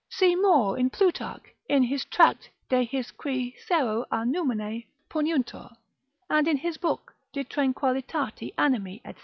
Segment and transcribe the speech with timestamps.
[0.09, 5.75] See more in Plutarch, in his tract De his qui sero a Numine puniuntur,
[6.27, 9.13] and in his book De tranquillitate animi, &c.